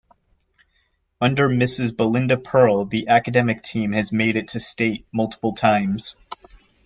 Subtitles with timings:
[1.21, 1.95] Under Mrs.
[1.95, 6.15] Belinda Pearl the Academic team has made it to state multiple times.